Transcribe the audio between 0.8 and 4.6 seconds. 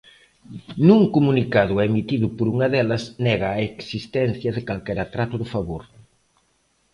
Nun comunicado emitido por unha delas nega a existencia